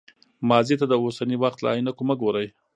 ماضي 0.49 0.75
ته 0.79 0.85
د 0.87 0.93
اوسني 1.03 1.35
وخت 1.43 1.59
له 1.61 1.69
عینکو 1.75 2.03
مه 2.09 2.15
ګورئ. 2.21 2.47